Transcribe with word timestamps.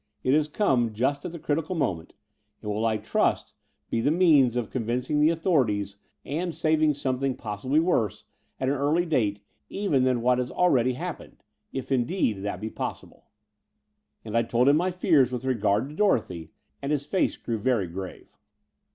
It 0.23 0.33
has 0.33 0.47
come 0.47 0.93
just 0.95 1.25
at 1.25 1.31
the 1.31 1.37
critical 1.37 1.75
moment, 1.75 2.13
and 2.63 2.71
will, 2.71 2.87
I 2.87 2.97
trust, 2.97 3.53
be 3.91 4.01
the 4.01 4.09
means 4.09 4.55
of 4.55 4.71
con 4.71 4.83
Between 4.83 4.83
London 4.83 4.93
and 4.93 4.95
Clymplng 4.95 4.95
i8i 4.95 4.95
vincing 4.95 5.19
the 5.19 5.29
authorities 5.29 5.97
and 6.25 6.55
saving 6.55 6.93
something 6.95 7.35
possibly 7.35 7.79
worse, 7.79 8.25
at 8.59 8.67
an 8.67 8.73
early 8.73 9.05
date, 9.05 9.41
even 9.69 10.03
than 10.03 10.23
what 10.23 10.39
has 10.39 10.49
already 10.49 10.93
happened— 10.93 11.43
if, 11.71 11.91
indeed, 11.91 12.37
that 12.41 12.59
be 12.59 12.71
pos 12.71 13.01
sible." 13.01 13.25
And 14.25 14.35
I 14.35 14.41
told 14.41 14.67
him 14.69 14.77
my 14.77 14.89
fears 14.89 15.31
with 15.31 15.45
regard 15.45 15.87
to 15.89 15.95
Dorothy; 15.95 16.49
and 16.81 16.91
his 16.91 17.05
face 17.05 17.37
grew 17.37 17.59
very 17.59 17.85
grave. 17.85 18.35